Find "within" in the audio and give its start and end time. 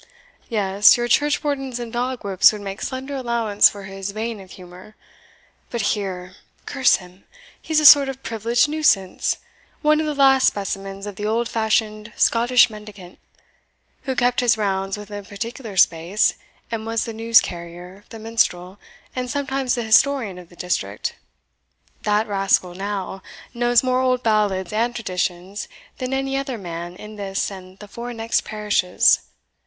14.97-15.19